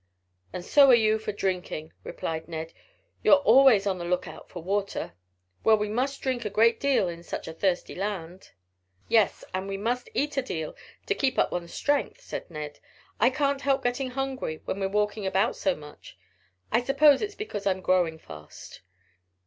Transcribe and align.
"And 0.51 0.65
so 0.65 0.89
are 0.89 0.95
you 0.95 1.19
for 1.19 1.31
drinking," 1.31 1.93
replied 2.03 2.47
Ned. 2.47 2.73
"You're 3.21 3.35
always 3.43 3.85
on 3.85 3.99
the 3.99 4.03
lookout 4.03 4.49
for 4.49 4.63
water." 4.63 5.13
"Well, 5.63 5.77
we 5.77 5.89
must 5.89 6.23
drink 6.23 6.43
a 6.43 6.49
great 6.49 6.79
deal 6.79 7.07
in 7.07 7.21
such 7.21 7.47
a 7.47 7.53
thirsty 7.53 7.93
land." 7.93 8.49
"Yes, 9.07 9.43
and 9.53 9.67
we 9.67 9.77
must 9.77 10.09
eat 10.15 10.37
a 10.37 10.41
deal 10.41 10.73
to 11.05 11.13
keep 11.13 11.37
up 11.37 11.51
one's 11.51 11.75
strength," 11.75 12.19
said 12.21 12.49
Ned. 12.49 12.79
"I 13.19 13.29
can't 13.29 13.61
help 13.61 13.83
getting 13.83 14.09
hungry 14.09 14.63
when 14.65 14.79
we're 14.79 14.89
walking 14.89 15.27
about 15.27 15.55
so 15.55 15.75
much. 15.75 16.17
I 16.71 16.81
suppose 16.81 17.21
it's 17.21 17.35
because 17.35 17.67
I'm 17.67 17.81
growing 17.81 18.17
fast." 18.17 18.81